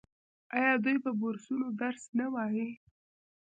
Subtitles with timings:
[0.57, 2.67] آیا دوی په بورسونو درس نه وايي؟